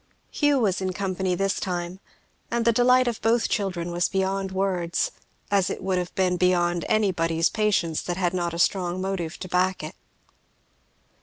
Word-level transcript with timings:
Hugh 0.31 0.57
was 0.57 0.81
in 0.81 0.93
company 0.93 1.35
this 1.35 1.59
time, 1.59 1.99
and 2.49 2.65
the 2.65 2.71
delight 2.71 3.07
of 3.07 3.21
both 3.21 3.47
children 3.49 3.91
was 3.91 4.09
beyond 4.09 4.51
words, 4.51 5.11
as 5.51 5.69
it 5.69 5.83
would 5.83 5.99
have 5.99 6.15
been 6.15 6.37
beyond 6.37 6.85
anybody's 6.89 7.49
patience 7.51 8.01
that 8.01 8.17
had 8.17 8.33
not 8.33 8.55
a 8.55 8.57
strong 8.57 8.99
motive 8.99 9.37
to 9.37 9.47
back 9.47 9.83
it. 9.83 9.93